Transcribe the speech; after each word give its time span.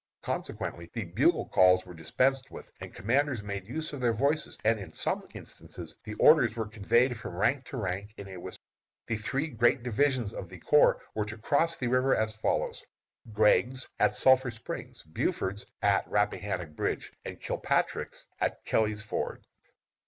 Consequently 0.23 0.89
the 0.93 1.03
bugle 1.05 1.45
calls 1.49 1.85
were 1.85 1.93
dispensed 1.93 2.49
with, 2.49 2.71
and 2.79 2.91
commanders 2.91 3.43
made 3.43 3.67
use 3.67 3.93
of 3.93 4.01
their 4.01 4.13
voices, 4.15 4.57
and 4.65 4.79
in 4.79 4.91
some 4.93 5.23
instances 5.35 5.95
the 6.03 6.15
orders 6.15 6.55
were 6.55 6.65
conveyed 6.67 7.15
from 7.15 7.35
rank 7.35 7.65
to 7.65 7.77
rank 7.77 8.11
in 8.17 8.27
a 8.27 8.37
whisper. 8.37 8.63
The 9.05 9.17
three 9.17 9.45
great 9.45 9.83
divisions 9.83 10.33
of 10.33 10.49
the 10.49 10.57
corps 10.57 10.99
were 11.13 11.25
to 11.25 11.37
cross 11.37 11.77
the 11.77 11.85
river 11.85 12.15
as 12.15 12.33
follows: 12.33 12.83
Gregg's, 13.31 13.87
at 13.99 14.15
Sulphur 14.15 14.49
Springs; 14.49 15.03
Buford's, 15.03 15.67
at 15.83 16.09
Rappahannock 16.09 16.71
Bridge; 16.75 17.13
and 17.23 17.39
Kilpatrick's, 17.39 18.25
at 18.39 18.65
Kelly's 18.65 19.03
Ford. 19.03 19.45